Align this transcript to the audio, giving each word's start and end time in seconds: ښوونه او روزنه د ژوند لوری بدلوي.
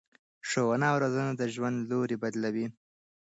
ښوونه 0.49 0.85
او 0.91 0.97
روزنه 1.03 1.31
د 1.37 1.41
ژوند 1.53 1.77
لوری 1.89 2.17
بدلوي. 2.23 2.67